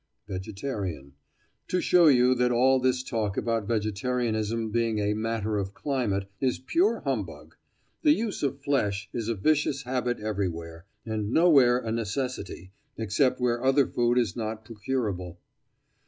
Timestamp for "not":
14.35-14.65